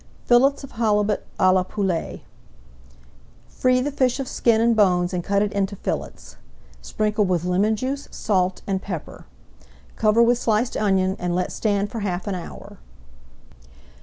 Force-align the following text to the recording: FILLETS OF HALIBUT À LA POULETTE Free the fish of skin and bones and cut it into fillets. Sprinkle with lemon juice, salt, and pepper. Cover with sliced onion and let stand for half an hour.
FILLETS 0.25 0.63
OF 0.63 0.71
HALIBUT 0.71 1.27
À 1.39 1.53
LA 1.53 1.61
POULETTE 1.61 2.21
Free 3.47 3.81
the 3.81 3.91
fish 3.91 4.19
of 4.19 4.27
skin 4.27 4.59
and 4.59 4.75
bones 4.75 5.13
and 5.13 5.23
cut 5.23 5.43
it 5.43 5.53
into 5.53 5.75
fillets. 5.75 6.37
Sprinkle 6.81 7.25
with 7.25 7.45
lemon 7.45 7.75
juice, 7.75 8.07
salt, 8.09 8.63
and 8.65 8.81
pepper. 8.81 9.27
Cover 9.97 10.23
with 10.23 10.39
sliced 10.39 10.75
onion 10.75 11.15
and 11.19 11.35
let 11.35 11.51
stand 11.51 11.91
for 11.91 11.99
half 11.99 12.25
an 12.25 12.33
hour. 12.33 12.79